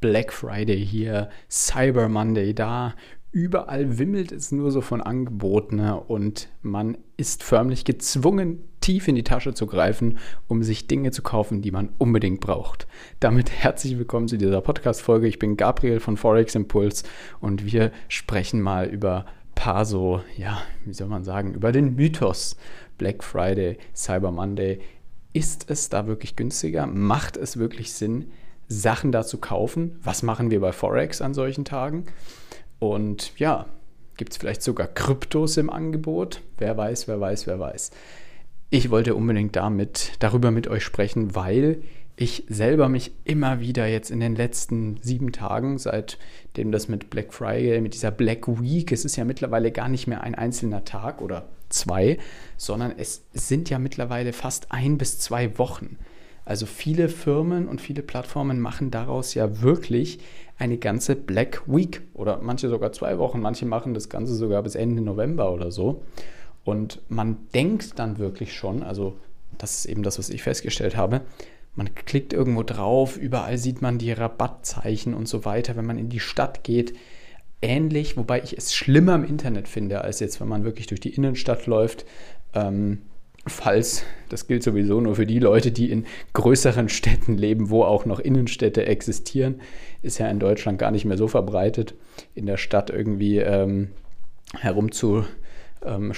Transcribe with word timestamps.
Black 0.00 0.32
Friday 0.32 0.84
hier, 0.84 1.28
Cyber 1.50 2.08
Monday 2.08 2.54
da. 2.54 2.94
Überall 3.32 3.98
wimmelt 3.98 4.32
es 4.32 4.50
nur 4.50 4.72
so 4.72 4.80
von 4.80 5.00
Angeboten 5.02 5.76
ne? 5.76 6.00
und 6.00 6.48
man 6.62 6.98
ist 7.16 7.44
förmlich 7.44 7.84
gezwungen, 7.84 8.62
tief 8.80 9.06
in 9.06 9.14
die 9.14 9.22
Tasche 9.22 9.54
zu 9.54 9.66
greifen, 9.66 10.18
um 10.48 10.62
sich 10.62 10.88
Dinge 10.88 11.10
zu 11.12 11.22
kaufen, 11.22 11.62
die 11.62 11.70
man 11.70 11.90
unbedingt 11.98 12.40
braucht. 12.40 12.88
Damit 13.20 13.50
herzlich 13.50 13.98
willkommen 13.98 14.26
zu 14.26 14.38
dieser 14.38 14.62
Podcast-Folge. 14.62 15.28
Ich 15.28 15.38
bin 15.38 15.56
Gabriel 15.56 16.00
von 16.00 16.16
Forex 16.16 16.54
Impulse 16.54 17.04
und 17.40 17.70
wir 17.70 17.92
sprechen 18.08 18.62
mal 18.62 18.86
über 18.86 19.26
paar 19.54 19.84
so, 19.84 20.22
ja, 20.38 20.62
wie 20.86 20.94
soll 20.94 21.08
man 21.08 21.22
sagen, 21.22 21.52
über 21.52 21.70
den 21.70 21.94
Mythos 21.94 22.56
Black 22.96 23.22
Friday, 23.22 23.76
Cyber 23.94 24.32
Monday. 24.32 24.80
Ist 25.34 25.70
es 25.70 25.90
da 25.90 26.06
wirklich 26.06 26.34
günstiger? 26.34 26.86
Macht 26.86 27.36
es 27.36 27.58
wirklich 27.58 27.92
Sinn, 27.92 28.32
Sachen 28.70 29.10
da 29.12 29.24
zu 29.24 29.38
kaufen? 29.38 29.98
Was 30.02 30.22
machen 30.22 30.50
wir 30.50 30.60
bei 30.60 30.72
Forex 30.72 31.20
an 31.20 31.34
solchen 31.34 31.64
Tagen? 31.64 32.06
Und 32.78 33.38
ja, 33.38 33.66
gibt 34.16 34.32
es 34.32 34.38
vielleicht 34.38 34.62
sogar 34.62 34.86
Kryptos 34.86 35.56
im 35.56 35.68
Angebot? 35.68 36.40
Wer 36.56 36.76
weiß, 36.76 37.08
wer 37.08 37.20
weiß, 37.20 37.46
wer 37.48 37.58
weiß. 37.58 37.90
Ich 38.70 38.90
wollte 38.90 39.16
unbedingt 39.16 39.56
damit, 39.56 40.12
darüber 40.20 40.52
mit 40.52 40.68
euch 40.68 40.84
sprechen, 40.84 41.34
weil 41.34 41.82
ich 42.14 42.44
selber 42.48 42.88
mich 42.88 43.12
immer 43.24 43.60
wieder 43.60 43.86
jetzt 43.86 44.10
in 44.10 44.20
den 44.20 44.36
letzten 44.36 44.98
sieben 45.02 45.32
Tagen, 45.32 45.78
seitdem 45.78 46.70
das 46.70 46.86
mit 46.86 47.10
Black 47.10 47.34
Friday, 47.34 47.80
mit 47.80 47.94
dieser 47.94 48.12
Black 48.12 48.46
Week, 48.46 48.92
es 48.92 49.04
ist 49.04 49.16
ja 49.16 49.24
mittlerweile 49.24 49.72
gar 49.72 49.88
nicht 49.88 50.06
mehr 50.06 50.22
ein 50.22 50.36
einzelner 50.36 50.84
Tag 50.84 51.22
oder 51.22 51.48
zwei, 51.70 52.18
sondern 52.56 52.92
es 52.96 53.24
sind 53.32 53.70
ja 53.70 53.80
mittlerweile 53.80 54.32
fast 54.32 54.70
ein 54.70 54.96
bis 54.98 55.18
zwei 55.18 55.58
Wochen. 55.58 55.96
Also 56.44 56.66
viele 56.66 57.08
Firmen 57.08 57.68
und 57.68 57.80
viele 57.80 58.02
Plattformen 58.02 58.60
machen 58.60 58.90
daraus 58.90 59.34
ja 59.34 59.62
wirklich 59.62 60.18
eine 60.58 60.78
ganze 60.78 61.16
Black 61.16 61.62
Week 61.66 62.02
oder 62.14 62.38
manche 62.42 62.68
sogar 62.68 62.92
zwei 62.92 63.18
Wochen, 63.18 63.40
manche 63.40 63.66
machen 63.66 63.94
das 63.94 64.08
Ganze 64.08 64.34
sogar 64.34 64.62
bis 64.62 64.74
Ende 64.74 65.00
November 65.00 65.52
oder 65.52 65.70
so. 65.70 66.02
Und 66.64 67.00
man 67.08 67.38
denkt 67.54 67.98
dann 67.98 68.18
wirklich 68.18 68.52
schon, 68.52 68.82
also 68.82 69.16
das 69.58 69.78
ist 69.78 69.86
eben 69.86 70.02
das, 70.02 70.18
was 70.18 70.30
ich 70.30 70.42
festgestellt 70.42 70.96
habe, 70.96 71.22
man 71.76 71.94
klickt 71.94 72.32
irgendwo 72.32 72.62
drauf, 72.62 73.16
überall 73.16 73.56
sieht 73.56 73.80
man 73.80 73.98
die 73.98 74.12
Rabattzeichen 74.12 75.14
und 75.14 75.28
so 75.28 75.44
weiter, 75.44 75.76
wenn 75.76 75.86
man 75.86 75.98
in 75.98 76.08
die 76.08 76.20
Stadt 76.20 76.64
geht. 76.64 76.94
Ähnlich, 77.62 78.16
wobei 78.16 78.42
ich 78.42 78.56
es 78.56 78.74
schlimmer 78.74 79.14
im 79.14 79.24
Internet 79.24 79.68
finde, 79.68 80.00
als 80.02 80.20
jetzt, 80.20 80.40
wenn 80.40 80.48
man 80.48 80.64
wirklich 80.64 80.86
durch 80.88 81.00
die 81.00 81.14
Innenstadt 81.14 81.66
läuft. 81.66 82.06
Ähm, 82.54 83.02
falls, 83.50 84.04
das 84.28 84.46
gilt 84.46 84.62
sowieso 84.62 85.00
nur 85.00 85.16
für 85.16 85.26
die 85.26 85.38
Leute, 85.38 85.72
die 85.72 85.90
in 85.90 86.06
größeren 86.32 86.88
Städten 86.88 87.36
leben, 87.36 87.70
wo 87.70 87.82
auch 87.82 88.06
noch 88.06 88.20
Innenstädte 88.20 88.86
existieren, 88.86 89.60
ist 90.02 90.18
ja 90.18 90.28
in 90.28 90.38
Deutschland 90.38 90.78
gar 90.78 90.90
nicht 90.90 91.04
mehr 91.04 91.18
so 91.18 91.28
verbreitet, 91.28 91.94
in 92.34 92.46
der 92.46 92.56
Stadt 92.56 92.90
irgendwie 92.90 93.38
ähm, 93.38 93.90
herum 94.58 94.92
zu 94.92 95.24
ähm, 95.84 96.12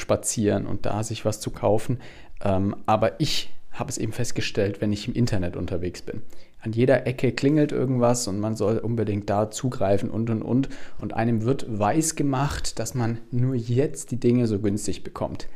und 0.66 0.86
da 0.86 1.02
sich 1.02 1.24
was 1.24 1.40
zu 1.40 1.50
kaufen. 1.50 1.98
Ähm, 2.44 2.76
aber 2.86 3.20
ich 3.20 3.52
habe 3.72 3.90
es 3.90 3.98
eben 3.98 4.12
festgestellt, 4.12 4.80
wenn 4.80 4.92
ich 4.92 5.08
im 5.08 5.14
Internet 5.14 5.56
unterwegs 5.56 6.02
bin. 6.02 6.22
An 6.60 6.72
jeder 6.72 7.06
Ecke 7.06 7.32
klingelt 7.32 7.72
irgendwas 7.72 8.28
und 8.28 8.38
man 8.38 8.54
soll 8.54 8.78
unbedingt 8.78 9.28
da 9.28 9.50
zugreifen 9.50 10.10
und 10.10 10.30
und 10.30 10.42
und. 10.42 10.68
Und 11.00 11.14
einem 11.14 11.42
wird 11.42 11.66
weiß 11.68 12.14
gemacht, 12.14 12.78
dass 12.78 12.94
man 12.94 13.18
nur 13.30 13.54
jetzt 13.54 14.10
die 14.12 14.20
Dinge 14.20 14.46
so 14.46 14.60
günstig 14.60 15.02
bekommt. 15.02 15.48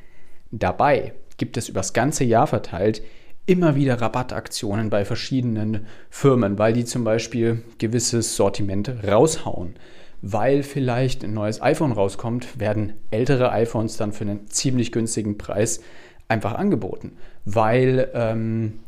Dabei 0.51 1.13
gibt 1.37 1.57
es 1.57 1.69
übers 1.69 1.93
ganze 1.93 2.25
Jahr 2.25 2.47
verteilt 2.47 3.03
immer 3.47 3.77
wieder 3.77 4.01
Rabattaktionen 4.01 4.91
bei 4.91 5.05
verschiedenen 5.05 5.87
Firmen, 6.11 6.59
weil 6.59 6.73
die 6.73 6.85
zum 6.85 7.05
Beispiel 7.05 7.63
gewisses 7.79 8.37
Sortiment 8.37 8.93
raushauen. 9.07 9.77
Weil 10.21 10.65
vielleicht 10.65 11.23
ein 11.23 11.35
neues 11.35 11.63
iPhone 11.63 11.93
rauskommt, 11.93 12.59
werden 12.59 12.95
ältere 13.11 13.53
iPhones 13.53 13.97
dann 13.97 14.13
für 14.13 14.25
einen 14.25 14.49
ziemlich 14.49 14.91
günstigen 14.91 15.39
Preis 15.39 15.81
einfach 16.27 16.55
angeboten, 16.55 17.13
weil 17.45 18.11
ähm, 18.15 18.81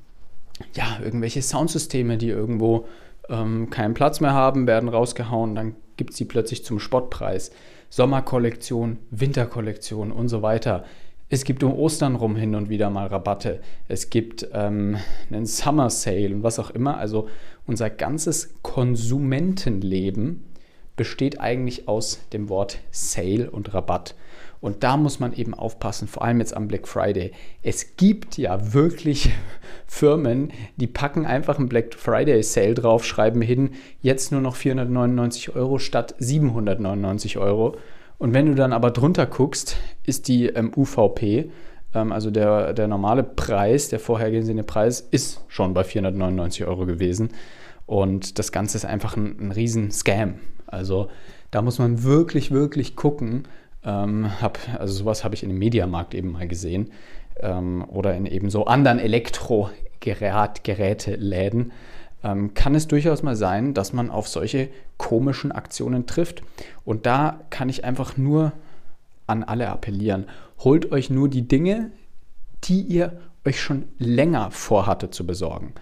ja, 0.75 0.99
irgendwelche 1.05 1.43
Soundsysteme, 1.43 2.17
die 2.19 2.31
irgendwo 2.31 2.89
ähm, 3.29 3.71
keinen 3.71 3.95
Platz 3.95 4.19
mehr 4.21 4.33
haben, 4.33 4.67
werden 4.67 4.89
rausgehauen, 4.89 5.55
dann 5.55 5.77
gibt 5.97 6.11
es 6.11 6.17
die 6.17 6.25
plötzlich 6.25 6.65
zum 6.65 6.81
Spottpreis. 6.81 7.53
Sommerkollektion, 7.91 8.99
Winterkollektion 9.11 10.11
und 10.11 10.29
so 10.29 10.43
weiter. 10.43 10.85
Es 11.31 11.45
gibt 11.45 11.63
um 11.63 11.75
Ostern 11.75 12.17
rum 12.17 12.37
hin 12.37 12.55
und 12.55 12.71
wieder 12.71 12.89
mal 12.89 13.07
Rabatte. 13.07 13.61
Es 13.87 14.09
gibt 14.09 14.49
ähm, 14.55 14.97
einen 15.31 15.45
Summer 15.45 15.91
Sale 15.91 16.35
und 16.35 16.43
was 16.43 16.59
auch 16.59 16.71
immer. 16.71 16.97
Also 16.97 17.29
unser 17.67 17.91
ganzes 17.91 18.55
Konsumentenleben 18.63 20.45
besteht 20.97 21.39
eigentlich 21.39 21.87
aus 21.87 22.21
dem 22.33 22.49
Wort 22.49 22.79
Sale 22.91 23.51
und 23.51 23.75
Rabatt. 23.75 24.15
Und 24.61 24.83
da 24.83 24.97
muss 24.97 25.21
man 25.21 25.35
eben 25.35 25.55
aufpassen, 25.55 26.09
vor 26.09 26.25
allem 26.25 26.41
jetzt 26.41 26.57
am 26.57 26.67
Black 26.67 26.89
Friday. 26.89 27.33
Es 27.63 27.97
gibt 27.97 28.39
ja 28.39 28.73
wirklich 28.73 29.31
Firmen, 29.87 30.51
die 30.77 30.89
packen 30.89 31.27
einfach 31.27 31.59
einen 31.59 31.69
Black 31.69 31.95
Friday 31.95 32.43
Sale 32.43 32.75
drauf, 32.75 33.05
schreiben 33.05 33.43
hin, 33.43 33.71
jetzt 34.01 34.33
nur 34.33 34.41
noch 34.41 34.57
499 34.57 35.55
Euro 35.55 35.79
statt 35.79 36.15
799 36.19 37.37
Euro. 37.37 37.77
Und 38.19 38.35
wenn 38.35 38.47
du 38.47 38.55
dann 38.55 38.73
aber 38.73 38.91
drunter 38.91 39.27
guckst, 39.27 39.77
ist 40.05 40.29
die 40.29 40.47
ähm, 40.47 40.73
UVP, 40.77 41.51
ähm, 41.95 42.13
also 42.13 42.31
der, 42.31 42.73
der 42.73 42.89
normale 42.89 43.23
Preis, 43.23 43.89
der 43.89 44.01
vorhergesehene 44.01 44.65
Preis, 44.65 45.01
ist 45.01 45.45
schon 45.49 45.73
bei 45.73 45.85
499 45.85 46.67
Euro 46.67 46.85
gewesen. 46.85 47.31
Und 47.87 48.39
das 48.39 48.53
Ganze 48.53 48.77
ist 48.77 48.85
einfach 48.85 49.17
ein, 49.17 49.37
ein 49.41 49.53
riesen 49.53 49.91
Scam. 49.91 50.35
Also 50.67 51.09
da 51.51 51.63
muss 51.63 51.79
man 51.79 52.03
wirklich, 52.03 52.51
wirklich 52.51 52.97
gucken, 52.97 53.45
ähm, 53.85 54.31
hab, 54.43 54.59
also 54.79 54.93
sowas 54.93 55.25
habe 55.25 55.35
ich 55.35 55.43
in 55.43 55.49
dem 55.49 55.59
Mediamarkt 55.59 56.15
eben 56.15 56.33
mal 56.33 56.49
gesehen 56.49 56.91
ähm, 57.41 57.83
oder 57.89 58.15
in 58.15 58.27
eben 58.27 58.51
so 58.51 58.67
anderen 58.67 58.99
Elektrogeräteläden. 58.99 61.73
Ähm, 62.25 62.55
kann 62.55 62.75
es 62.75 62.89
durchaus 62.89 63.23
mal 63.23 63.37
sein, 63.37 63.75
dass 63.75 63.93
man 63.93 64.11
auf 64.11 64.29
solche 64.29 64.69
komischen 64.97 65.53
Aktionen 65.53 66.07
trifft. 66.07 66.43
Und 66.85 67.07
da 67.07 67.41
kann 67.51 67.69
ich 67.69 67.85
einfach 67.85 68.17
nur 68.17 68.53
an 69.27 69.45
alle 69.45 69.69
appellieren. 69.69 70.27
Holt 70.59 70.91
euch 70.91 71.11
nur 71.11 71.29
die 71.29 71.47
Dinge, 71.47 71.91
die 72.65 72.81
ihr 72.81 73.21
euch 73.45 73.61
schon 73.61 73.85
länger 73.99 74.51
vorhatte 74.51 75.11
zu 75.11 75.27
besorgen. 75.27 75.75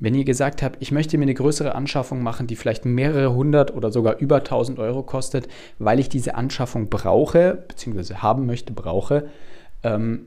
Wenn 0.00 0.14
ihr 0.14 0.24
gesagt 0.24 0.62
habt, 0.62 0.76
ich 0.80 0.92
möchte 0.92 1.18
mir 1.18 1.24
eine 1.24 1.34
größere 1.34 1.74
Anschaffung 1.74 2.22
machen, 2.22 2.46
die 2.46 2.54
vielleicht 2.54 2.84
mehrere 2.84 3.34
hundert 3.34 3.74
oder 3.74 3.90
sogar 3.90 4.18
über 4.18 4.36
1000 4.36 4.78
Euro 4.78 5.02
kostet, 5.02 5.48
weil 5.78 5.98
ich 5.98 6.08
diese 6.08 6.36
Anschaffung 6.36 6.88
brauche, 6.88 7.64
beziehungsweise 7.66 8.22
haben 8.22 8.46
möchte, 8.46 8.72
brauche, 8.72 9.28
ähm, 9.82 10.26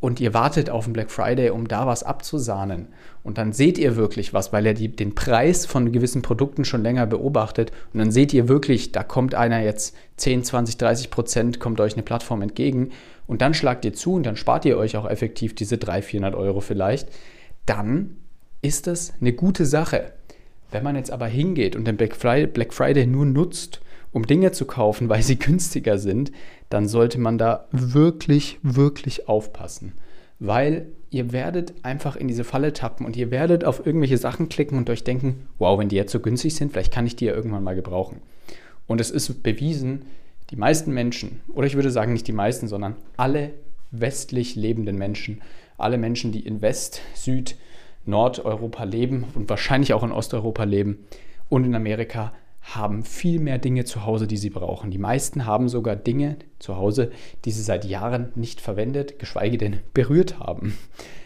und 0.00 0.20
ihr 0.20 0.34
wartet 0.34 0.70
auf 0.70 0.84
den 0.84 0.92
Black 0.92 1.10
Friday, 1.10 1.50
um 1.50 1.68
da 1.68 1.86
was 1.86 2.02
abzusahnen, 2.02 2.88
und 3.22 3.38
dann 3.38 3.52
seht 3.52 3.78
ihr 3.78 3.96
wirklich 3.96 4.32
was, 4.34 4.52
weil 4.52 4.66
ihr 4.66 4.74
die, 4.74 4.88
den 4.88 5.14
Preis 5.14 5.66
von 5.66 5.92
gewissen 5.92 6.22
Produkten 6.22 6.64
schon 6.64 6.82
länger 6.82 7.06
beobachtet, 7.06 7.72
und 7.92 7.98
dann 7.98 8.10
seht 8.10 8.32
ihr 8.32 8.48
wirklich, 8.48 8.92
da 8.92 9.02
kommt 9.02 9.34
einer 9.34 9.62
jetzt 9.62 9.96
10, 10.16 10.44
20, 10.44 10.76
30 10.76 11.10
Prozent, 11.10 11.60
kommt 11.60 11.80
euch 11.80 11.94
eine 11.94 12.02
Plattform 12.02 12.42
entgegen, 12.42 12.90
und 13.26 13.42
dann 13.42 13.54
schlagt 13.54 13.84
ihr 13.84 13.92
zu 13.92 14.14
und 14.14 14.24
dann 14.24 14.36
spart 14.36 14.64
ihr 14.64 14.78
euch 14.78 14.96
auch 14.96 15.08
effektiv 15.08 15.54
diese 15.54 15.78
300, 15.78 16.04
400 16.04 16.34
Euro 16.34 16.60
vielleicht, 16.60 17.08
dann 17.66 18.16
ist 18.62 18.86
das 18.86 19.12
eine 19.20 19.32
gute 19.32 19.66
Sache. 19.66 20.12
Wenn 20.70 20.84
man 20.84 20.96
jetzt 20.96 21.10
aber 21.10 21.26
hingeht 21.26 21.76
und 21.76 21.86
den 21.86 21.96
Black 21.96 22.16
Friday, 22.16 22.46
Black 22.46 22.72
Friday 22.72 23.06
nur 23.06 23.24
nutzt, 23.24 23.80
um 24.16 24.26
Dinge 24.26 24.50
zu 24.50 24.64
kaufen, 24.64 25.08
weil 25.10 25.22
sie 25.22 25.38
günstiger 25.38 25.98
sind, 25.98 26.32
dann 26.70 26.88
sollte 26.88 27.20
man 27.20 27.36
da 27.36 27.68
wirklich, 27.70 28.58
wirklich 28.62 29.28
aufpassen. 29.28 29.92
Weil 30.38 30.86
ihr 31.10 31.32
werdet 31.32 31.74
einfach 31.82 32.16
in 32.16 32.26
diese 32.26 32.44
Falle 32.44 32.72
tappen 32.72 33.04
und 33.06 33.16
ihr 33.16 33.30
werdet 33.30 33.64
auf 33.64 33.84
irgendwelche 33.84 34.16
Sachen 34.16 34.48
klicken 34.48 34.78
und 34.78 34.88
euch 34.88 35.04
denken, 35.04 35.46
wow, 35.58 35.78
wenn 35.78 35.90
die 35.90 35.96
jetzt 35.96 36.12
so 36.12 36.20
günstig 36.20 36.54
sind, 36.54 36.72
vielleicht 36.72 36.92
kann 36.92 37.06
ich 37.06 37.16
die 37.16 37.26
ja 37.26 37.34
irgendwann 37.34 37.62
mal 37.62 37.74
gebrauchen. 37.74 38.22
Und 38.86 39.00
es 39.00 39.10
ist 39.10 39.42
bewiesen, 39.42 40.06
die 40.50 40.56
meisten 40.56 40.92
Menschen, 40.92 41.40
oder 41.52 41.66
ich 41.66 41.74
würde 41.74 41.90
sagen 41.90 42.14
nicht 42.14 42.26
die 42.26 42.32
meisten, 42.32 42.68
sondern 42.68 42.96
alle 43.16 43.50
westlich 43.90 44.56
lebenden 44.56 44.96
Menschen, 44.96 45.42
alle 45.76 45.98
Menschen, 45.98 46.32
die 46.32 46.40
in 46.40 46.62
West, 46.62 47.02
Süd, 47.14 47.56
Nordeuropa 48.06 48.84
leben 48.84 49.24
und 49.34 49.50
wahrscheinlich 49.50 49.92
auch 49.92 50.02
in 50.02 50.12
Osteuropa 50.12 50.64
leben 50.64 51.04
und 51.48 51.64
in 51.64 51.74
Amerika 51.74 52.32
haben 52.74 53.04
viel 53.04 53.40
mehr 53.40 53.58
Dinge 53.58 53.84
zu 53.84 54.04
Hause, 54.04 54.26
die 54.26 54.36
sie 54.36 54.50
brauchen. 54.50 54.90
Die 54.90 54.98
meisten 54.98 55.46
haben 55.46 55.68
sogar 55.68 55.96
Dinge 55.96 56.36
zu 56.58 56.76
Hause, 56.76 57.10
die 57.44 57.50
sie 57.50 57.62
seit 57.62 57.84
Jahren 57.84 58.32
nicht 58.34 58.60
verwendet, 58.60 59.18
geschweige 59.18 59.58
denn 59.58 59.78
berührt 59.94 60.38
haben. 60.38 60.76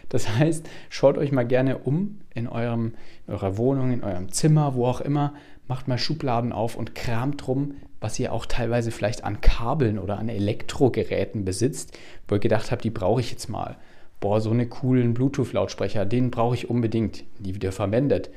Das 0.09 0.37
heißt, 0.37 0.67
schaut 0.89 1.17
euch 1.17 1.31
mal 1.31 1.47
gerne 1.47 1.79
um 1.79 2.19
in, 2.33 2.47
eurem, 2.47 2.93
in 3.27 3.33
eurer 3.33 3.57
Wohnung, 3.57 3.91
in 3.91 4.03
eurem 4.03 4.31
Zimmer, 4.31 4.75
wo 4.75 4.85
auch 4.85 5.01
immer, 5.01 5.33
macht 5.67 5.87
mal 5.87 5.97
Schubladen 5.97 6.51
auf 6.51 6.75
und 6.75 6.95
kramt 6.95 7.45
drum, 7.45 7.75
was 8.01 8.19
ihr 8.19 8.33
auch 8.33 8.45
teilweise 8.45 8.91
vielleicht 8.91 9.23
an 9.23 9.41
Kabeln 9.41 9.99
oder 9.99 10.19
an 10.19 10.27
Elektrogeräten 10.27 11.45
besitzt, 11.45 11.97
wo 12.27 12.35
ihr 12.35 12.39
gedacht 12.39 12.71
habt, 12.71 12.83
die 12.83 12.89
brauche 12.89 13.21
ich 13.21 13.31
jetzt 13.31 13.47
mal 13.47 13.77
boah, 14.21 14.39
so 14.39 14.51
einen 14.51 14.69
coolen 14.69 15.13
Bluetooth-Lautsprecher, 15.13 16.05
den 16.05 16.31
brauche 16.31 16.55
ich 16.55 16.69
unbedingt, 16.69 17.25
nie 17.39 17.55
wieder 17.55 17.73
verwendet. 17.73 18.29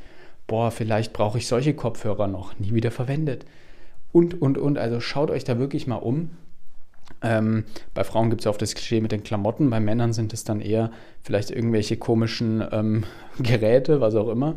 Boah, 0.47 0.71
vielleicht 0.71 1.13
brauche 1.13 1.39
ich 1.39 1.47
solche 1.47 1.75
Kopfhörer 1.75 2.27
noch, 2.27 2.59
nie 2.59 2.75
wieder 2.75 2.91
verwendet. 2.91 3.45
Und, 4.13 4.41
und, 4.41 4.59
und. 4.59 4.79
Also 4.79 5.01
schaut 5.01 5.31
euch 5.31 5.45
da 5.45 5.59
wirklich 5.59 5.87
mal 5.87 5.97
um. 5.97 6.31
Ähm, 7.23 7.65
bei 7.95 8.05
Frauen 8.05 8.31
gibt 8.31 8.43
es 8.43 8.45
ja 8.45 8.51
auch 8.51 8.57
das 8.57 8.75
Klischee 8.75 9.01
mit 9.01 9.13
den 9.13 9.23
Klamotten, 9.23 9.69
bei 9.71 9.81
Männern 9.81 10.13
sind 10.13 10.33
es 10.33 10.45
dann 10.45 10.61
eher 10.61 10.91
vielleicht 11.23 11.51
irgendwelche 11.51 11.97
komischen 11.97 12.65
ähm, 12.71 13.05
Geräte, 13.39 14.01
was 14.01 14.15
auch 14.15 14.29
immer. 14.29 14.57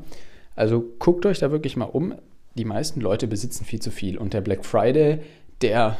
Also 0.56 0.84
guckt 1.00 1.26
euch 1.26 1.40
da 1.40 1.52
wirklich 1.52 1.76
mal 1.78 1.86
um. 1.86 2.16
Die 2.56 2.66
meisten 2.66 3.02
Leute 3.02 3.28
besitzen 3.28 3.66
viel 3.66 3.82
zu 3.82 3.92
viel 3.92 4.18
und 4.18 4.34
der 4.34 4.42
Black 4.42 4.66
Friday, 4.66 5.20
der 5.62 5.98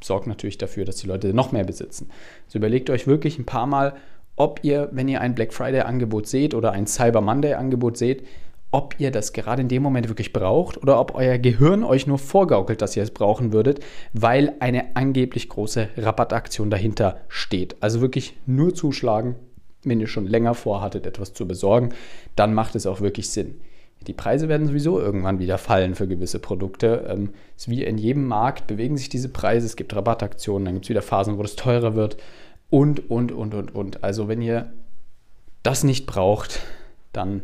sorgt 0.00 0.26
natürlich 0.26 0.58
dafür, 0.58 0.84
dass 0.84 0.96
die 0.96 1.06
Leute 1.06 1.34
noch 1.34 1.50
mehr 1.50 1.64
besitzen. 1.64 2.10
Also 2.46 2.58
überlegt 2.58 2.90
euch 2.90 3.06
wirklich 3.06 3.38
ein 3.38 3.46
paar 3.46 3.66
Mal, 3.66 3.94
ob 4.36 4.60
ihr, 4.62 4.88
wenn 4.92 5.08
ihr 5.08 5.20
ein 5.20 5.34
Black 5.34 5.52
Friday-Angebot 5.52 6.26
seht 6.26 6.54
oder 6.54 6.72
ein 6.72 6.86
Cyber 6.86 7.20
Monday-Angebot 7.20 7.96
seht, 7.96 8.26
ob 8.74 8.96
ihr 8.98 9.12
das 9.12 9.32
gerade 9.32 9.62
in 9.62 9.68
dem 9.68 9.84
Moment 9.84 10.08
wirklich 10.08 10.32
braucht 10.32 10.76
oder 10.78 10.98
ob 10.98 11.14
euer 11.14 11.38
Gehirn 11.38 11.84
euch 11.84 12.08
nur 12.08 12.18
vorgaukelt, 12.18 12.82
dass 12.82 12.96
ihr 12.96 13.04
es 13.04 13.12
brauchen 13.12 13.52
würdet, 13.52 13.78
weil 14.12 14.54
eine 14.58 14.96
angeblich 14.96 15.48
große 15.48 15.90
Rabattaktion 15.96 16.70
dahinter 16.70 17.20
steht. 17.28 17.76
Also 17.78 18.00
wirklich 18.00 18.36
nur 18.46 18.74
zuschlagen, 18.74 19.36
wenn 19.84 20.00
ihr 20.00 20.08
schon 20.08 20.26
länger 20.26 20.54
vorhattet, 20.54 21.06
etwas 21.06 21.34
zu 21.34 21.46
besorgen, 21.46 21.90
dann 22.34 22.52
macht 22.52 22.74
es 22.74 22.84
auch 22.86 23.00
wirklich 23.00 23.30
Sinn. 23.30 23.60
Die 24.08 24.12
Preise 24.12 24.48
werden 24.48 24.66
sowieso 24.66 24.98
irgendwann 24.98 25.38
wieder 25.38 25.56
fallen 25.56 25.94
für 25.94 26.08
gewisse 26.08 26.40
Produkte. 26.40 27.06
Ähm, 27.08 27.30
ist 27.56 27.70
wie 27.70 27.84
in 27.84 27.96
jedem 27.96 28.26
Markt 28.26 28.66
bewegen 28.66 28.96
sich 28.96 29.08
diese 29.08 29.28
Preise. 29.28 29.66
Es 29.66 29.76
gibt 29.76 29.94
Rabattaktionen, 29.94 30.64
dann 30.64 30.74
gibt 30.74 30.86
es 30.86 30.90
wieder 30.90 31.00
Phasen, 31.02 31.38
wo 31.38 31.42
es 31.42 31.54
teurer 31.54 31.94
wird 31.94 32.16
und, 32.70 33.08
und, 33.08 33.30
und, 33.30 33.54
und, 33.54 33.72
und. 33.72 34.02
Also 34.02 34.26
wenn 34.26 34.42
ihr 34.42 34.72
das 35.62 35.84
nicht 35.84 36.06
braucht, 36.06 36.58
dann 37.12 37.42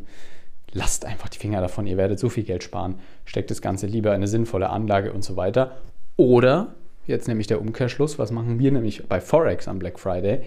lasst 0.73 1.05
einfach 1.05 1.29
die 1.29 1.39
Finger 1.39 1.61
davon. 1.61 1.87
Ihr 1.87 1.97
werdet 1.97 2.19
so 2.19 2.29
viel 2.29 2.45
Geld 2.45 2.63
sparen. 2.63 2.97
Steckt 3.25 3.51
das 3.51 3.63
Ganze 3.63 3.87
lieber 3.87 4.11
in 4.11 4.17
eine 4.17 4.29
sinnvolle 4.29 4.71
Anlage 4.71 5.13
und 5.13 5.25
so 5.25 5.37
weiter. 5.37 5.79
Oder, 6.17 6.75
jetzt 7.07 7.29
nämlich 7.29 7.47
der 7.47 7.61
Umkehrschluss, 7.61 8.19
was 8.19 8.31
machen 8.31 8.59
wir 8.59 8.73
nämlich 8.73 9.09
bei 9.09 9.21
Forex 9.21 9.69
am 9.69 9.79
Black 9.79 9.99
Friday? 9.99 10.43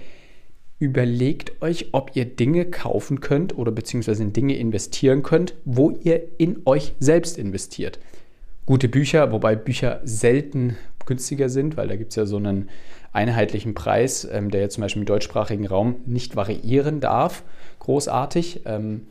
überlegt 0.84 1.62
euch, 1.62 1.88
ob 1.94 2.12
ihr 2.14 2.26
Dinge 2.26 2.66
kaufen 2.66 3.22
könnt 3.22 3.58
oder 3.58 3.72
beziehungsweise 3.72 4.22
in 4.22 4.34
Dinge 4.34 4.58
investieren 4.58 5.24
könnt, 5.24 5.56
wo 5.64 5.92
ihr 5.92 6.22
in 6.38 6.62
euch 6.66 6.94
selbst 7.00 7.38
investiert. 7.38 8.00
Gute 8.66 8.90
Bücher, 8.90 9.32
wobei 9.32 9.56
Bücher 9.56 10.02
selten 10.04 10.76
günstiger 11.06 11.48
sind, 11.48 11.78
weil 11.78 11.88
da 11.88 11.96
gibt 11.96 12.12
es 12.12 12.18
ja 12.18 12.26
so 12.26 12.36
einen 12.36 12.70
einheitlichen 13.14 13.74
Preis, 13.74 14.28
ähm, 14.30 14.52
der 14.52 14.62
jetzt 14.62 14.76
zum 14.76 14.82
Beispiel 14.82 15.02
im 15.02 15.06
deutschsprachigen 15.06 15.68
Raum 15.68 15.96
nicht 16.06 16.36
variieren 16.36 17.00
darf, 17.00 17.44
großartig. 17.80 18.62
Ähm, 18.66 19.08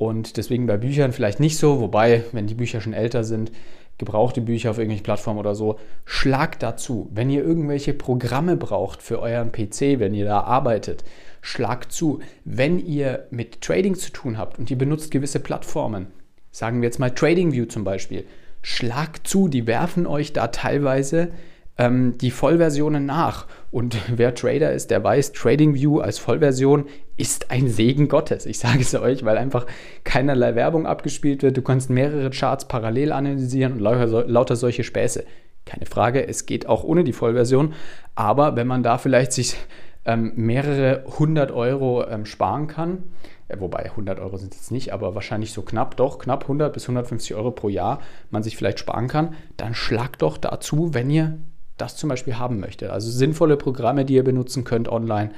und 0.00 0.38
deswegen 0.38 0.66
bei 0.66 0.78
Büchern 0.78 1.12
vielleicht 1.12 1.40
nicht 1.40 1.58
so, 1.58 1.78
wobei, 1.78 2.24
wenn 2.32 2.46
die 2.46 2.54
Bücher 2.54 2.80
schon 2.80 2.94
älter 2.94 3.22
sind, 3.22 3.52
gebrauchte 3.98 4.40
Bücher 4.40 4.70
auf 4.70 4.78
irgendwelchen 4.78 5.04
Plattformen 5.04 5.38
oder 5.38 5.54
so, 5.54 5.78
schlagt 6.06 6.62
dazu. 6.62 7.10
Wenn 7.12 7.28
ihr 7.28 7.44
irgendwelche 7.44 7.92
Programme 7.92 8.56
braucht 8.56 9.02
für 9.02 9.20
euren 9.20 9.52
PC, 9.52 9.98
wenn 9.98 10.14
ihr 10.14 10.24
da 10.24 10.40
arbeitet, 10.40 11.04
schlagt 11.42 11.92
zu. 11.92 12.20
Wenn 12.46 12.78
ihr 12.78 13.26
mit 13.30 13.60
Trading 13.60 13.94
zu 13.94 14.10
tun 14.10 14.38
habt 14.38 14.58
und 14.58 14.70
ihr 14.70 14.78
benutzt 14.78 15.10
gewisse 15.10 15.38
Plattformen, 15.38 16.06
sagen 16.50 16.80
wir 16.80 16.86
jetzt 16.86 16.98
mal 16.98 17.10
TradingView 17.10 17.66
zum 17.66 17.84
Beispiel, 17.84 18.24
schlagt 18.62 19.28
zu, 19.28 19.48
die 19.48 19.66
werfen 19.66 20.06
euch 20.06 20.32
da 20.32 20.46
teilweise 20.46 21.28
ähm, 21.80 22.18
die 22.18 22.30
Vollversionen 22.30 23.06
nach. 23.06 23.46
Und 23.70 23.96
wer 24.16 24.34
Trader 24.34 24.72
ist, 24.72 24.90
der 24.90 25.02
weiß, 25.02 25.32
TradingView 25.32 26.00
als 26.00 26.18
Vollversion 26.18 26.86
ist 27.16 27.50
ein 27.50 27.68
Segen 27.68 28.08
Gottes. 28.08 28.46
Ich 28.46 28.58
sage 28.58 28.80
es 28.80 28.94
euch, 28.94 29.24
weil 29.24 29.38
einfach 29.38 29.66
keinerlei 30.04 30.54
Werbung 30.54 30.86
abgespielt 30.86 31.42
wird. 31.42 31.56
Du 31.56 31.62
kannst 31.62 31.90
mehrere 31.90 32.30
Charts 32.30 32.68
parallel 32.68 33.12
analysieren 33.12 33.72
und 33.72 33.80
lauter, 33.80 34.26
lauter 34.28 34.56
solche 34.56 34.84
Späße. 34.84 35.24
Keine 35.64 35.86
Frage, 35.86 36.26
es 36.26 36.46
geht 36.46 36.66
auch 36.66 36.84
ohne 36.84 37.02
die 37.02 37.12
Vollversion. 37.12 37.74
Aber 38.14 38.56
wenn 38.56 38.66
man 38.66 38.82
da 38.82 38.98
vielleicht 38.98 39.32
sich 39.32 39.56
ähm, 40.04 40.32
mehrere 40.36 41.04
hundert 41.18 41.50
Euro 41.50 42.06
ähm, 42.06 42.26
sparen 42.26 42.66
kann, 42.66 43.04
äh, 43.48 43.58
wobei 43.58 43.84
100 43.84 44.18
Euro 44.18 44.36
sind 44.36 44.52
es 44.52 44.60
jetzt 44.60 44.72
nicht, 44.72 44.92
aber 44.92 45.14
wahrscheinlich 45.14 45.52
so 45.52 45.62
knapp, 45.62 45.96
doch 45.96 46.18
knapp 46.18 46.42
100 46.42 46.72
bis 46.72 46.84
150 46.84 47.34
Euro 47.34 47.50
pro 47.50 47.68
Jahr 47.68 48.00
man 48.30 48.42
sich 48.42 48.56
vielleicht 48.56 48.78
sparen 48.78 49.08
kann, 49.08 49.34
dann 49.56 49.74
schlagt 49.74 50.22
doch 50.22 50.38
dazu, 50.38 50.94
wenn 50.94 51.10
ihr 51.10 51.38
das 51.80 51.96
zum 51.96 52.08
Beispiel 52.08 52.38
haben 52.38 52.60
möchte. 52.60 52.92
Also 52.92 53.10
sinnvolle 53.10 53.56
Programme, 53.56 54.04
die 54.04 54.14
ihr 54.14 54.24
benutzen 54.24 54.64
könnt 54.64 54.88
online. 54.88 55.30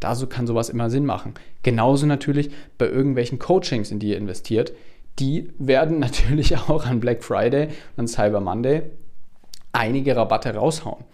Da 0.00 0.14
kann 0.28 0.46
sowas 0.46 0.68
immer 0.68 0.90
Sinn 0.90 1.06
machen. 1.06 1.34
Genauso 1.62 2.06
natürlich 2.06 2.50
bei 2.78 2.86
irgendwelchen 2.86 3.38
Coachings, 3.38 3.90
in 3.90 3.98
die 3.98 4.10
ihr 4.10 4.18
investiert. 4.18 4.72
Die 5.18 5.50
werden 5.58 5.98
natürlich 6.00 6.56
auch 6.56 6.86
an 6.86 7.00
Black 7.00 7.24
Friday 7.24 7.68
und 7.96 8.08
Cyber 8.08 8.40
Monday 8.40 8.82
einige 9.72 10.16
Rabatte 10.16 10.54
raushauen. 10.54 11.04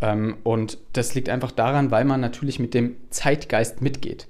Ähm, 0.00 0.36
und 0.42 0.78
das 0.92 1.14
liegt 1.14 1.28
einfach 1.28 1.52
daran, 1.52 1.90
weil 1.90 2.04
man 2.04 2.20
natürlich 2.20 2.58
mit 2.58 2.74
dem 2.74 2.96
Zeitgeist 3.10 3.82
mitgeht 3.82 4.26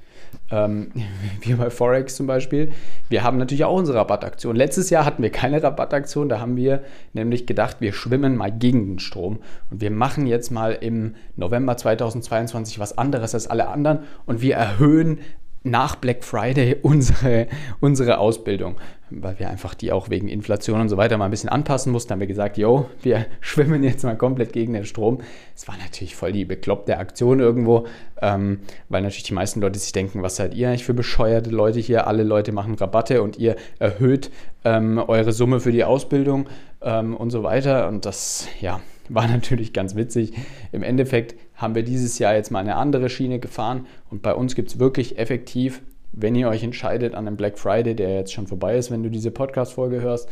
ähm, 0.51 0.91
wie 1.41 1.55
bei 1.55 1.71
Forex 1.71 2.17
zum 2.17 2.27
Beispiel. 2.27 2.73
Wir 3.09 3.23
haben 3.23 3.39
natürlich 3.39 3.65
auch 3.65 3.77
unsere 3.77 3.99
Rabattaktion. 3.99 4.57
Letztes 4.57 4.91
Jahr 4.91 5.05
hatten 5.05 5.23
wir 5.23 5.31
keine 5.31 5.63
Rabattaktion, 5.63 6.29
da 6.29 6.41
haben 6.41 6.57
wir 6.57 6.83
nämlich 7.13 7.47
gedacht, 7.47 7.77
wir 7.81 7.93
schwimmen 7.93 8.37
mal 8.37 8.53
gegen 8.53 8.87
den 8.87 8.99
Strom 8.99 9.39
und 9.71 9.81
wir 9.81 9.91
machen 9.91 10.27
jetzt 10.27 10.51
mal 10.51 10.73
im 10.73 11.15
November 11.37 11.77
2022 11.77 12.79
was 12.79 12.99
anderes 12.99 13.35
als 13.35 13.47
alle 13.47 13.69
anderen 13.69 14.01
und 14.27 14.43
wir 14.43 14.57
erhöhen 14.57 15.19
nach 15.65 15.97
Black 15.97 16.25
Friday 16.25 16.77
unsere, 16.83 17.47
unsere 17.81 18.19
Ausbildung, 18.19 18.77
weil 19.11 19.39
wir 19.39 19.49
einfach 19.49 19.75
die 19.75 19.93
auch 19.93 20.11
wegen 20.11 20.29
Inflation 20.29 20.81
und 20.81 20.89
so 20.89 20.97
weiter 20.97 21.17
mal 21.17 21.27
ein 21.27 21.31
bisschen 21.31 21.49
anpassen 21.49 21.93
mussten, 21.93 22.13
haben 22.13 22.21
wir 22.21 22.27
gesagt, 22.27 22.59
yo, 22.59 22.89
wir 23.03 23.27
schwimmen 23.41 23.83
jetzt 23.85 24.05
mal 24.05 24.17
komplett 24.17 24.53
gegen 24.53 24.73
den 24.73 24.85
Strom. 24.85 25.19
Es 25.55 25.69
war 25.69 25.77
natürlich 25.77 26.17
voll 26.17 26.33
die 26.33 26.45
bekloppte 26.45 26.99
Aktion 26.99 27.41
irgendwo, 27.41 27.87
ähm, 28.21 28.61
weil 28.89 29.03
natürlich 29.03 29.25
die 29.25 29.35
meisten 29.35 29.61
Leute 29.61 29.79
sich 29.79 29.93
denken, 29.93 30.23
was 30.23 30.37
seid 30.37 30.55
ihr 30.55 30.69
eigentlich 30.69 30.85
für 30.85 30.95
bescheuerte 30.95 31.51
Leute 31.51 31.81
hier? 31.81 32.07
Alle 32.07 32.23
Leute 32.23 32.53
machen 32.53 32.75
Rabatte 32.75 33.23
und 33.23 33.39
ihr 33.39 33.57
erhöht 33.79 34.31
ähm, 34.65 34.99
eure 34.99 35.33
Summe 35.33 35.61
für 35.61 35.73
die 35.73 35.85
Ausbildung 35.85 36.49
ähm, 36.81 37.17
und 37.17 37.31
so 37.31 37.43
weiter. 37.43 37.89
Und 37.89 38.07
das, 38.07 38.47
ja, 38.61 38.81
war 39.15 39.29
natürlich 39.29 39.73
ganz 39.73 39.95
witzig. 39.95 40.33
Im 40.73 40.83
Endeffekt 40.83 41.35
haben 41.55 41.75
wir 41.75 41.83
dieses 41.83 42.19
Jahr 42.19 42.35
jetzt 42.35 42.51
mal 42.51 42.61
eine 42.61 42.77
andere 42.77 43.09
Schiene 43.09 43.39
gefahren 43.39 43.87
und 44.11 44.23
bei 44.23 44.35
uns 44.35 44.55
gibt 44.55 44.69
es 44.69 44.79
wirklich 44.79 45.19
effektiv, 45.19 45.83
wenn 46.13 46.35
ihr 46.35 46.49
euch 46.49 46.63
entscheidet 46.63 47.15
an 47.15 47.27
einem 47.27 47.37
Black 47.37 47.59
Friday, 47.59 47.95
der 47.95 48.15
jetzt 48.15 48.33
schon 48.33 48.47
vorbei 48.47 48.77
ist, 48.77 48.91
wenn 48.91 49.03
du 49.03 49.11
diese 49.11 49.31
Podcast-Folge 49.31 50.01
hörst, 50.01 50.29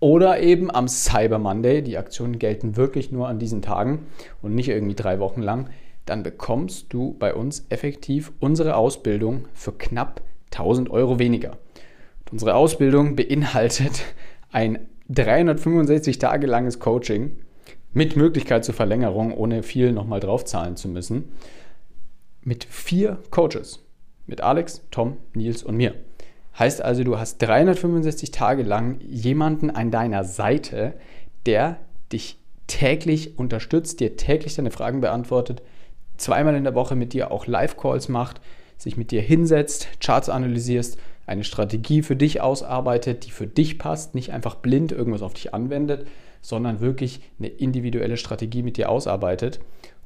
oder 0.00 0.40
eben 0.40 0.70
am 0.70 0.88
Cyber 0.88 1.38
Monday, 1.38 1.80
die 1.80 1.96
Aktionen 1.96 2.40
gelten 2.40 2.76
wirklich 2.76 3.12
nur 3.12 3.28
an 3.28 3.38
diesen 3.38 3.62
Tagen 3.62 4.06
und 4.42 4.52
nicht 4.54 4.68
irgendwie 4.68 4.96
drei 4.96 5.20
Wochen 5.20 5.40
lang, 5.40 5.70
dann 6.06 6.24
bekommst 6.24 6.92
du 6.92 7.14
bei 7.18 7.32
uns 7.32 7.66
effektiv 7.68 8.32
unsere 8.40 8.74
Ausbildung 8.74 9.44
für 9.54 9.72
knapp 9.72 10.20
1000 10.46 10.90
Euro 10.90 11.20
weniger. 11.20 11.56
Unsere 12.32 12.54
Ausbildung 12.54 13.14
beinhaltet 13.14 14.02
ein 14.50 14.80
365 15.08 16.18
Tage 16.18 16.46
langes 16.46 16.80
Coaching 16.80 17.36
mit 17.92 18.16
Möglichkeit 18.16 18.64
zur 18.64 18.74
Verlängerung, 18.74 19.32
ohne 19.32 19.62
viel 19.62 19.92
nochmal 19.92 20.20
draufzahlen 20.20 20.76
zu 20.76 20.88
müssen, 20.88 21.32
mit 22.42 22.64
vier 22.64 23.18
Coaches. 23.30 23.80
Mit 24.26 24.40
Alex, 24.40 24.82
Tom, 24.90 25.16
Nils 25.34 25.62
und 25.62 25.76
mir. 25.76 25.94
Heißt 26.58 26.82
also, 26.82 27.02
du 27.02 27.18
hast 27.18 27.38
365 27.38 28.30
Tage 28.30 28.62
lang 28.62 29.00
jemanden 29.00 29.70
an 29.70 29.90
deiner 29.90 30.24
Seite, 30.24 30.94
der 31.46 31.78
dich 32.12 32.38
täglich 32.66 33.38
unterstützt, 33.38 34.00
dir 34.00 34.16
täglich 34.16 34.54
deine 34.54 34.70
Fragen 34.70 35.00
beantwortet, 35.00 35.62
zweimal 36.16 36.54
in 36.54 36.64
der 36.64 36.74
Woche 36.74 36.94
mit 36.94 37.12
dir 37.12 37.30
auch 37.30 37.46
Live-Calls 37.46 38.08
macht, 38.08 38.40
sich 38.76 38.96
mit 38.96 39.10
dir 39.10 39.22
hinsetzt, 39.22 39.88
Charts 40.00 40.28
analysierst, 40.28 40.98
eine 41.26 41.44
Strategie 41.44 42.02
für 42.02 42.16
dich 42.16 42.40
ausarbeitet, 42.40 43.26
die 43.26 43.30
für 43.30 43.46
dich 43.46 43.78
passt, 43.78 44.14
nicht 44.14 44.32
einfach 44.32 44.56
blind 44.56 44.92
irgendwas 44.92 45.22
auf 45.22 45.34
dich 45.34 45.54
anwendet, 45.54 46.06
sondern 46.42 46.80
wirklich 46.80 47.20
eine 47.38 47.48
individuelle 47.48 48.18
Strategie 48.18 48.62
mit 48.62 48.76
dir 48.76 48.90
ausarbeitet 48.90 49.60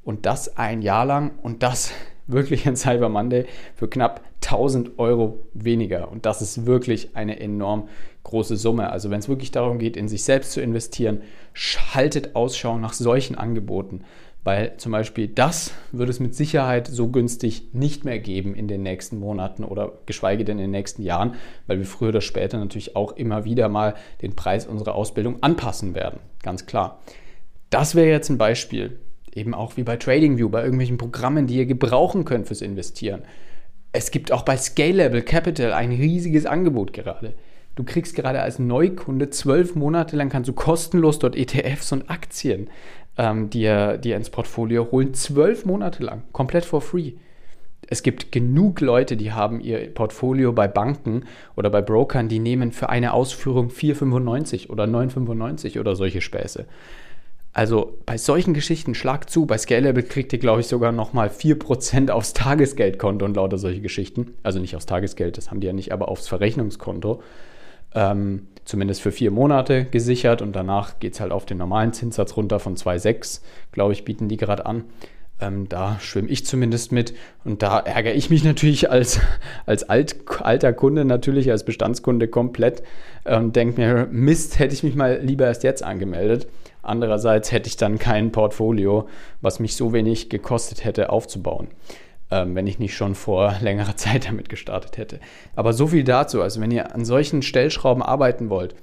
und 0.05 0.25
das 0.25 0.57
ein 0.57 0.81
Jahr 0.81 1.05
lang 1.05 1.31
und 1.41 1.63
das 1.63 1.91
wirklich 2.27 2.67
an 2.67 2.75
Cyber 2.75 3.09
Monday 3.09 3.45
für 3.75 3.89
knapp 3.89 4.21
1000 4.45 4.99
Euro 4.99 5.39
weniger. 5.53 6.11
Und 6.11 6.25
das 6.25 6.41
ist 6.41 6.65
wirklich 6.65 7.15
eine 7.15 7.39
enorm 7.39 7.89
große 8.23 8.57
Summe. 8.57 8.89
Also 8.89 9.09
wenn 9.09 9.19
es 9.19 9.29
wirklich 9.29 9.51
darum 9.51 9.79
geht, 9.79 9.97
in 9.97 10.07
sich 10.07 10.23
selbst 10.23 10.51
zu 10.51 10.61
investieren, 10.61 11.21
schaltet 11.53 12.35
Ausschau 12.35 12.77
nach 12.77 12.93
solchen 12.93 13.35
Angeboten 13.35 14.03
weil 14.47 14.77
zum 14.77 14.93
Beispiel 14.93 15.27
das 15.27 15.73
wird 15.91 16.07
es 16.07 16.21
mit 16.21 16.33
Sicherheit 16.33 16.87
so 16.87 17.09
günstig 17.09 17.73
nicht 17.73 18.05
mehr 18.05 18.17
geben 18.17 18.55
in 18.55 18.69
den 18.69 18.81
nächsten 18.81 19.19
Monaten 19.19 19.65
oder 19.65 19.91
geschweige 20.05 20.45
denn 20.45 20.57
in 20.57 20.63
den 20.63 20.71
nächsten 20.71 21.03
Jahren, 21.03 21.33
weil 21.67 21.79
wir 21.79 21.85
früher 21.85 22.09
oder 22.09 22.21
später 22.21 22.57
natürlich 22.57 22.95
auch 22.95 23.11
immer 23.11 23.43
wieder 23.43 23.67
mal 23.67 23.95
den 24.21 24.37
Preis 24.37 24.65
unserer 24.65 24.95
Ausbildung 24.95 25.43
anpassen 25.43 25.95
werden, 25.95 26.21
ganz 26.43 26.65
klar. 26.65 27.01
Das 27.71 27.93
wäre 27.93 28.07
jetzt 28.07 28.29
ein 28.29 28.37
Beispiel, 28.37 28.97
eben 29.35 29.53
auch 29.53 29.75
wie 29.75 29.83
bei 29.83 29.97
TradingView, 29.97 30.47
bei 30.47 30.63
irgendwelchen 30.63 30.97
Programmen, 30.97 31.45
die 31.47 31.57
ihr 31.57 31.65
gebrauchen 31.65 32.23
könnt 32.23 32.47
fürs 32.47 32.61
Investieren. 32.61 33.23
Es 33.91 34.11
gibt 34.11 34.31
auch 34.31 34.43
bei 34.43 34.55
Scalable 34.55 35.23
Capital 35.23 35.73
ein 35.73 35.91
riesiges 35.91 36.45
Angebot 36.45 36.93
gerade. 36.93 37.33
Du 37.75 37.83
kriegst 37.83 38.15
gerade 38.15 38.41
als 38.41 38.59
Neukunde 38.59 39.29
zwölf 39.29 39.75
Monate 39.75 40.15
lang 40.15 40.29
kannst 40.29 40.47
du 40.47 40.53
kostenlos 40.53 41.19
dort 41.19 41.35
ETFs 41.35 41.91
und 41.91 42.09
Aktien 42.09 42.69
ähm, 43.17 43.49
dir, 43.49 43.97
dir 43.97 44.15
ins 44.15 44.29
Portfolio 44.29 44.89
holen. 44.91 45.13
Zwölf 45.13 45.65
Monate 45.65 46.03
lang, 46.03 46.23
komplett 46.31 46.65
for 46.65 46.81
free. 46.81 47.13
Es 47.89 48.03
gibt 48.03 48.31
genug 48.31 48.81
Leute, 48.81 49.15
die 49.15 49.31
haben 49.31 49.61
ihr 49.61 49.93
Portfolio 49.93 50.51
bei 50.51 50.67
Banken 50.67 51.23
oder 51.55 51.69
bei 51.69 51.81
Brokern, 51.81 52.27
die 52.27 52.39
nehmen 52.39 52.71
für 52.71 52.89
eine 52.89 53.13
Ausführung 53.13 53.69
4,95 53.69 54.69
oder 54.69 54.83
9,95 54.83 55.79
oder 55.79 55.95
solche 55.95 56.19
Späße. 56.19 56.65
Also 57.53 57.97
bei 58.05 58.17
solchen 58.17 58.53
Geschichten 58.53 58.93
schlag 58.93 59.29
zu. 59.29 59.45
Bei 59.47 59.57
Scalable 59.57 60.03
kriegt 60.03 60.31
ihr, 60.31 60.37
glaube 60.37 60.61
ich, 60.61 60.67
sogar 60.67 60.91
nochmal 60.91 61.29
4% 61.29 62.11
aufs 62.11 62.33
Tagesgeldkonto 62.33 63.25
und 63.25 63.35
lauter 63.35 63.57
solche 63.57 63.81
Geschichten. 63.81 64.35
Also 64.43 64.59
nicht 64.59 64.75
aufs 64.75 64.85
Tagesgeld, 64.85 65.37
das 65.37 65.49
haben 65.49 65.61
die 65.61 65.67
ja 65.67 65.73
nicht, 65.73 65.91
aber 65.91 66.09
aufs 66.09 66.27
Verrechnungskonto. 66.27 67.23
Ähm, 67.95 68.47
zumindest 68.67 69.01
für 69.01 69.11
vier 69.11 69.31
Monate 69.31 69.85
gesichert 69.85 70.41
und 70.41 70.55
danach 70.55 70.99
geht 70.99 71.13
es 71.13 71.19
halt 71.21 71.31
auf 71.31 71.45
den 71.45 71.57
normalen 71.57 71.93
Zinssatz 71.93 72.35
runter 72.35 72.59
von 72.59 72.75
2,6, 72.75 73.41
glaube 73.71 73.93
ich, 73.93 74.03
bieten 74.03 74.27
die 74.27 74.37
gerade 74.37 74.65
an. 74.65 74.83
Ähm, 75.39 75.69
da 75.69 75.99
schwimme 75.99 76.27
ich 76.27 76.45
zumindest 76.45 76.91
mit 76.91 77.13
und 77.45 77.61
da 77.61 77.79
ärgere 77.79 78.13
ich 78.13 78.29
mich 78.29 78.43
natürlich 78.43 78.91
als, 78.91 79.21
als 79.65 79.87
alt, 79.87 80.17
alter 80.41 80.73
Kunde, 80.73 81.05
natürlich 81.05 81.49
als 81.49 81.63
Bestandskunde 81.63 82.27
komplett 82.27 82.83
und 83.23 83.33
ähm, 83.33 83.51
denke 83.53 83.81
mir, 83.81 84.07
Mist, 84.11 84.59
hätte 84.59 84.73
ich 84.73 84.83
mich 84.83 84.95
mal 84.95 85.19
lieber 85.21 85.45
erst 85.45 85.63
jetzt 85.63 85.83
angemeldet. 85.83 86.47
Andererseits 86.81 87.51
hätte 87.51 87.67
ich 87.67 87.77
dann 87.77 87.99
kein 87.99 88.31
Portfolio, 88.31 89.07
was 89.41 89.59
mich 89.59 89.75
so 89.75 89.93
wenig 89.93 90.29
gekostet 90.29 90.83
hätte, 90.83 91.09
aufzubauen, 91.09 91.67
ähm, 92.31 92.55
wenn 92.55 92.67
ich 92.67 92.79
nicht 92.79 92.95
schon 92.95 93.15
vor 93.15 93.55
längerer 93.61 93.95
Zeit 93.95 94.27
damit 94.27 94.49
gestartet 94.49 94.97
hätte. 94.97 95.19
Aber 95.55 95.73
so 95.73 95.87
viel 95.87 96.03
dazu. 96.03 96.41
Also 96.41 96.61
wenn 96.61 96.71
ihr 96.71 96.93
an 96.93 97.05
solchen 97.05 97.41
Stellschrauben 97.41 98.03
arbeiten 98.03 98.49
wollt, 98.49 98.75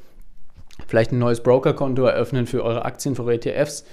vielleicht 0.86 1.12
ein 1.12 1.18
neues 1.18 1.42
Brokerkonto 1.42 2.04
eröffnen 2.04 2.46
für 2.46 2.64
eure 2.64 2.84
Aktien, 2.84 3.14
für 3.14 3.30
ETFs, 3.32 3.84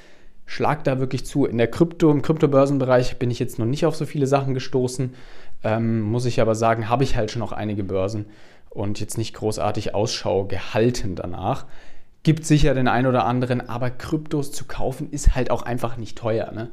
schlagt 0.46 0.88
da 0.88 1.00
wirklich 1.00 1.26
zu. 1.26 1.46
In 1.46 1.58
der 1.58 1.70
Krypto, 1.70 2.12
im 2.12 2.22
Kryptobörsenbereich 2.22 3.18
bin 3.18 3.32
ich 3.32 3.40
jetzt 3.40 3.60
noch 3.60 3.66
nicht 3.66 3.86
auf 3.86 3.96
so 3.96 4.06
viele 4.06 4.28
Sachen 4.28 4.54
gestoßen. 4.54 5.14
Ähm, 5.64 6.02
muss 6.02 6.26
ich 6.26 6.42
aber 6.42 6.56
sagen, 6.56 6.90
habe 6.90 7.04
ich 7.04 7.16
halt 7.16 7.32
schon 7.32 7.40
noch 7.40 7.52
einige 7.52 7.84
Börsen 7.84 8.26
und 8.70 9.00
jetzt 9.00 9.18
nicht 9.18 9.36
großartig 9.36 9.94
Ausschau 9.94 10.46
gehalten 10.46 11.16
danach. 11.16 11.66
Gibt 12.24 12.46
sicher 12.46 12.74
den 12.74 12.88
einen 12.88 13.08
oder 13.08 13.26
anderen, 13.26 13.68
aber 13.68 13.90
Kryptos 13.90 14.52
zu 14.52 14.66
kaufen 14.66 15.10
ist 15.12 15.36
halt 15.36 15.52
auch 15.52 15.64
einfach 15.64 15.98
nicht 15.98 16.18
teuer. 16.18 16.52
Ne? 16.52 16.70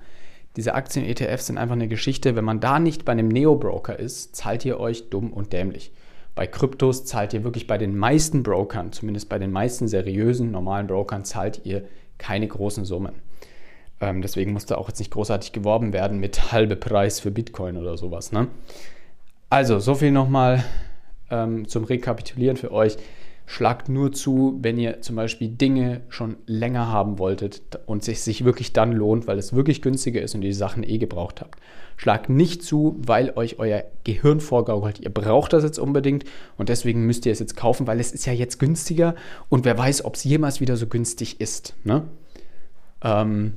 Diese 0.57 0.75
Aktien-ETFs 0.75 1.47
sind 1.47 1.59
einfach 1.59 1.75
eine 1.75 1.88
Geschichte. 1.88 2.35
Wenn 2.35 2.45
man 2.45 2.61
da 2.61 2.78
nicht 2.78 3.05
bei 3.05 3.12
einem 3.12 3.28
Neo-Broker 3.28 3.99
ist, 3.99 4.35
zahlt 4.35 4.64
ihr 4.64 4.81
euch 4.81 5.11
dumm 5.11 5.33
und 5.33 5.52
dämlich. 5.52 5.93
Bei 6.35 6.47
Kryptos 6.47 7.05
zahlt 7.05 7.35
ihr 7.35 7.45
wirklich 7.45 7.67
bei 7.67 7.78
den 7.78 7.97
meisten 7.97 8.43
Brokern, 8.43 8.93
zumindest 8.93 9.28
bei 9.28 9.38
den 9.38 9.50
meisten 9.50 9.88
seriösen, 9.88 10.50
normalen 10.50 10.87
Brokern, 10.87 11.25
zahlt 11.25 11.62
ihr 11.64 11.85
keine 12.17 12.47
großen 12.47 12.85
Summen. 12.85 13.14
Ähm, 14.00 14.23
deswegen 14.23 14.52
musste 14.52 14.78
auch 14.78 14.88
jetzt 14.88 15.00
nicht 15.00 15.11
großartig 15.11 15.52
geworben 15.52 15.93
werden 15.93 16.19
mit 16.21 16.52
halbe 16.52 16.76
Preis 16.76 17.21
für 17.21 17.31
Bitcoin 17.31 17.76
oder 17.76 17.97
sowas. 17.97 18.33
Ne? 18.33 18.49
Also, 19.50 19.78
so 19.78 19.95
viel 19.95 20.12
nochmal 20.12 20.64
ähm, 21.31 21.67
zum 21.67 21.85
Rekapitulieren 21.85 22.57
für 22.57 22.71
euch. 22.71 22.97
Schlagt 23.50 23.88
nur 23.88 24.12
zu, 24.12 24.59
wenn 24.61 24.76
ihr 24.76 25.00
zum 25.00 25.17
Beispiel 25.17 25.49
Dinge 25.49 26.02
schon 26.11 26.37
länger 26.45 26.88
haben 26.88 27.19
wolltet 27.19 27.81
und 27.87 28.07
es 28.07 28.23
sich 28.23 28.45
wirklich 28.45 28.75
dann 28.75 28.93
lohnt, 28.93 29.26
weil 29.26 29.38
es 29.38 29.55
wirklich 29.55 29.81
günstiger 29.81 30.21
ist 30.21 30.35
und 30.35 30.43
ihr 30.43 30.50
die 30.50 30.55
Sachen 30.55 30.83
eh 30.83 30.99
gebraucht 30.99 31.40
habt. 31.40 31.59
Schlagt 31.97 32.28
nicht 32.28 32.62
zu, 32.62 32.97
weil 32.99 33.33
euch 33.37 33.59
euer 33.59 33.85
Gehirn 34.05 34.40
vorgaukelt, 34.40 35.00
ihr 35.00 35.09
braucht 35.09 35.55
das 35.55 35.64
jetzt 35.64 35.78
unbedingt 35.78 36.26
und 36.59 36.69
deswegen 36.69 37.07
müsst 37.07 37.25
ihr 37.25 37.33
es 37.33 37.38
jetzt 37.38 37.57
kaufen, 37.57 37.87
weil 37.87 38.00
es 38.00 38.12
ist 38.12 38.26
ja 38.26 38.35
jetzt 38.35 38.59
günstiger 38.59 39.14
und 39.49 39.64
wer 39.64 39.78
weiß, 39.78 40.05
ob 40.05 40.17
es 40.17 40.25
jemals 40.25 40.61
wieder 40.61 40.76
so 40.76 40.87
günstig 40.87 41.40
ist. 41.40 41.75
Ne? 41.85 42.05
Ähm, 43.02 43.55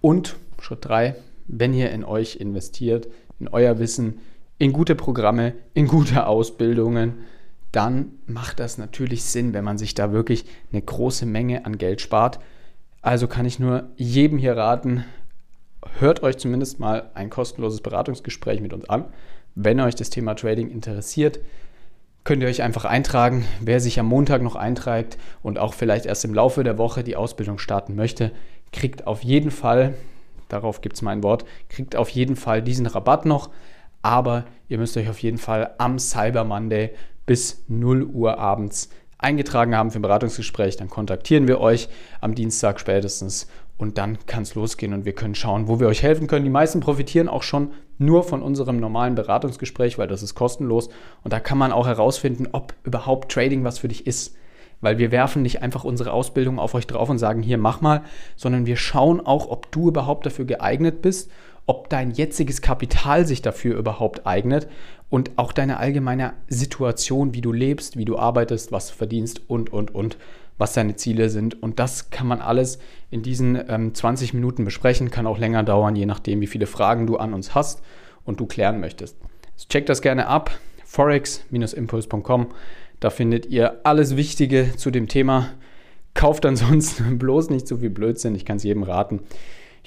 und 0.00 0.34
Schritt 0.58 0.84
3, 0.84 1.14
wenn 1.46 1.72
ihr 1.72 1.92
in 1.92 2.02
euch 2.02 2.34
investiert, 2.34 3.06
in 3.38 3.46
euer 3.46 3.78
Wissen, 3.78 4.18
in 4.58 4.72
gute 4.72 4.96
Programme, 4.96 5.54
in 5.72 5.86
gute 5.86 6.26
Ausbildungen, 6.26 7.18
dann 7.72 8.12
macht 8.26 8.60
das 8.60 8.78
natürlich 8.78 9.24
Sinn, 9.24 9.54
wenn 9.54 9.64
man 9.64 9.78
sich 9.78 9.94
da 9.94 10.12
wirklich 10.12 10.44
eine 10.72 10.82
große 10.82 11.26
Menge 11.26 11.64
an 11.64 11.78
Geld 11.78 12.00
spart. 12.00 12.40
Also 13.02 13.28
kann 13.28 13.46
ich 13.46 13.58
nur 13.58 13.88
jedem 13.96 14.38
hier 14.38 14.56
raten, 14.56 15.04
hört 15.98 16.22
euch 16.22 16.36
zumindest 16.38 16.80
mal 16.80 17.10
ein 17.14 17.30
kostenloses 17.30 17.80
Beratungsgespräch 17.80 18.60
mit 18.60 18.72
uns 18.72 18.88
an. 18.88 19.06
Wenn 19.54 19.80
euch 19.80 19.94
das 19.94 20.10
Thema 20.10 20.34
Trading 20.34 20.70
interessiert, 20.70 21.40
könnt 22.24 22.42
ihr 22.42 22.48
euch 22.48 22.62
einfach 22.62 22.84
eintragen. 22.84 23.46
Wer 23.60 23.80
sich 23.80 23.98
am 23.98 24.06
Montag 24.06 24.42
noch 24.42 24.56
einträgt 24.56 25.18
und 25.42 25.58
auch 25.58 25.74
vielleicht 25.74 26.06
erst 26.06 26.24
im 26.24 26.34
Laufe 26.34 26.62
der 26.64 26.78
Woche 26.78 27.02
die 27.02 27.16
Ausbildung 27.16 27.58
starten 27.58 27.94
möchte, 27.94 28.32
kriegt 28.72 29.06
auf 29.06 29.22
jeden 29.22 29.50
Fall, 29.50 29.94
darauf 30.48 30.80
gibt 30.80 30.96
es 30.96 31.02
mein 31.02 31.22
Wort, 31.22 31.44
kriegt 31.68 31.96
auf 31.96 32.08
jeden 32.10 32.36
Fall 32.36 32.62
diesen 32.62 32.86
Rabatt 32.86 33.26
noch. 33.26 33.50
Aber 34.02 34.44
ihr 34.68 34.78
müsst 34.78 34.96
euch 34.96 35.08
auf 35.08 35.18
jeden 35.18 35.38
Fall 35.38 35.74
am 35.78 35.98
Cyber 35.98 36.44
Monday 36.44 36.90
bis 37.30 37.62
0 37.68 38.02
Uhr 38.06 38.38
abends 38.38 38.88
eingetragen 39.16 39.76
haben 39.76 39.92
für 39.92 40.00
ein 40.00 40.02
Beratungsgespräch. 40.02 40.76
Dann 40.76 40.90
kontaktieren 40.90 41.46
wir 41.46 41.60
euch 41.60 41.88
am 42.20 42.34
Dienstag 42.34 42.80
spätestens 42.80 43.46
und 43.78 43.98
dann 43.98 44.18
kann 44.26 44.42
es 44.42 44.56
losgehen 44.56 44.92
und 44.92 45.04
wir 45.04 45.12
können 45.12 45.36
schauen, 45.36 45.68
wo 45.68 45.78
wir 45.78 45.86
euch 45.86 46.02
helfen 46.02 46.26
können. 46.26 46.44
Die 46.44 46.50
meisten 46.50 46.80
profitieren 46.80 47.28
auch 47.28 47.44
schon 47.44 47.70
nur 47.98 48.24
von 48.24 48.42
unserem 48.42 48.78
normalen 48.80 49.14
Beratungsgespräch, 49.14 49.96
weil 49.96 50.08
das 50.08 50.24
ist 50.24 50.34
kostenlos 50.34 50.88
und 51.22 51.32
da 51.32 51.38
kann 51.38 51.56
man 51.56 51.70
auch 51.70 51.86
herausfinden, 51.86 52.48
ob 52.50 52.74
überhaupt 52.82 53.30
Trading 53.30 53.62
was 53.62 53.78
für 53.78 53.86
dich 53.86 54.08
ist 54.08 54.34
weil 54.82 54.96
wir 54.96 55.10
werfen 55.10 55.42
nicht 55.42 55.60
einfach 55.60 55.84
unsere 55.84 56.10
Ausbildung 56.10 56.58
auf 56.58 56.72
euch 56.72 56.86
drauf 56.86 57.10
und 57.10 57.18
sagen, 57.18 57.42
hier 57.42 57.58
mach 57.58 57.82
mal, 57.82 58.00
sondern 58.34 58.64
wir 58.64 58.76
schauen 58.76 59.20
auch, 59.20 59.50
ob 59.50 59.70
du 59.72 59.88
überhaupt 59.88 60.24
dafür 60.24 60.46
geeignet 60.46 61.02
bist, 61.02 61.30
ob 61.70 61.88
dein 61.88 62.10
jetziges 62.10 62.62
Kapital 62.62 63.24
sich 63.26 63.42
dafür 63.42 63.78
überhaupt 63.78 64.26
eignet 64.26 64.66
und 65.08 65.30
auch 65.36 65.52
deine 65.52 65.76
allgemeine 65.76 66.32
Situation, 66.48 67.32
wie 67.32 67.42
du 67.42 67.52
lebst, 67.52 67.96
wie 67.96 68.04
du 68.04 68.18
arbeitest, 68.18 68.72
was 68.72 68.88
du 68.88 68.94
verdienst 68.94 69.42
und, 69.46 69.72
und, 69.72 69.94
und, 69.94 70.16
was 70.58 70.72
deine 70.72 70.96
Ziele 70.96 71.30
sind. 71.30 71.62
Und 71.62 71.78
das 71.78 72.10
kann 72.10 72.26
man 72.26 72.40
alles 72.40 72.80
in 73.12 73.22
diesen 73.22 73.56
ähm, 73.68 73.94
20 73.94 74.34
Minuten 74.34 74.64
besprechen, 74.64 75.12
kann 75.12 75.28
auch 75.28 75.38
länger 75.38 75.62
dauern, 75.62 75.94
je 75.94 76.06
nachdem, 76.06 76.40
wie 76.40 76.48
viele 76.48 76.66
Fragen 76.66 77.06
du 77.06 77.18
an 77.18 77.34
uns 77.34 77.54
hast 77.54 77.82
und 78.24 78.40
du 78.40 78.46
klären 78.46 78.80
möchtest. 78.80 79.16
Also 79.54 79.68
check 79.68 79.86
das 79.86 80.02
gerne 80.02 80.26
ab, 80.26 80.50
forex-impuls.com. 80.84 82.48
Da 82.98 83.10
findet 83.10 83.46
ihr 83.46 83.78
alles 83.84 84.16
Wichtige 84.16 84.74
zu 84.76 84.90
dem 84.90 85.06
Thema. 85.06 85.50
Kauft 86.14 86.44
ansonsten 86.46 87.16
bloß 87.20 87.48
nicht 87.50 87.68
so 87.68 87.76
viel 87.76 87.90
Blödsinn. 87.90 88.34
Ich 88.34 88.44
kann 88.44 88.56
es 88.56 88.64
jedem 88.64 88.82
raten. 88.82 89.20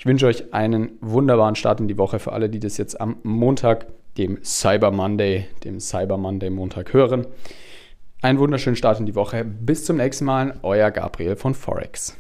Ich 0.03 0.05
wünsche 0.05 0.25
euch 0.25 0.53
einen 0.53 0.97
wunderbaren 0.99 1.55
Start 1.55 1.79
in 1.79 1.87
die 1.87 1.97
Woche 1.97 2.19
für 2.19 2.33
alle, 2.33 2.49
die 2.49 2.59
das 2.59 2.75
jetzt 2.75 2.99
am 2.99 3.15
Montag, 3.23 3.85
dem 4.17 4.43
Cyber 4.43 4.91
Monday, 4.91 5.45
dem 5.63 5.79
Cyber 5.79 6.17
Monday 6.17 6.49
Montag 6.49 6.91
hören. 6.91 7.25
Einen 8.21 8.37
wunderschönen 8.37 8.75
Start 8.75 8.99
in 8.99 9.05
die 9.05 9.15
Woche. 9.15 9.45
Bis 9.45 9.85
zum 9.85 9.95
nächsten 9.95 10.25
Mal. 10.25 10.59
Euer 10.61 10.91
Gabriel 10.91 11.37
von 11.37 11.53
Forex. 11.53 12.17